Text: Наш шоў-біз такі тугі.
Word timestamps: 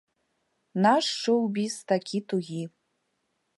Наш 0.85 1.05
шоў-біз 1.25 1.75
такі 1.91 2.19
тугі. 2.33 2.63